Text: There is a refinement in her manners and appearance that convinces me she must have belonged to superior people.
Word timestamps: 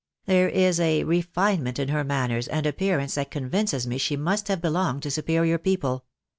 There 0.25 0.49
is 0.49 0.79
a 0.79 1.03
refinement 1.03 1.77
in 1.77 1.89
her 1.89 2.03
manners 2.03 2.47
and 2.47 2.65
appearance 2.65 3.13
that 3.13 3.29
convinces 3.29 3.85
me 3.85 3.99
she 3.99 4.17
must 4.17 4.47
have 4.47 4.59
belonged 4.59 5.03
to 5.03 5.11
superior 5.11 5.59
people. 5.59 6.05